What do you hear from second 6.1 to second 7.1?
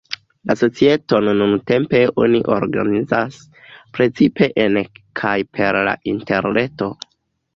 interreto.